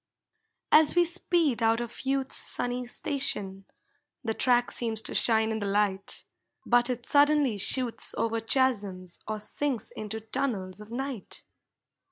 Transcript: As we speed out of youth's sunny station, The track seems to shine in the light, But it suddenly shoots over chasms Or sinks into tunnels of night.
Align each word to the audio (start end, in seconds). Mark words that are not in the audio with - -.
As 0.71 0.95
we 0.95 1.05
speed 1.05 1.61
out 1.61 1.79
of 1.79 2.07
youth's 2.07 2.35
sunny 2.35 2.87
station, 2.87 3.65
The 4.23 4.33
track 4.33 4.71
seems 4.71 4.99
to 5.03 5.13
shine 5.13 5.51
in 5.51 5.59
the 5.59 5.67
light, 5.67 6.25
But 6.65 6.89
it 6.89 7.05
suddenly 7.05 7.59
shoots 7.59 8.15
over 8.17 8.39
chasms 8.39 9.19
Or 9.27 9.37
sinks 9.37 9.91
into 9.95 10.19
tunnels 10.19 10.81
of 10.81 10.89
night. 10.89 11.45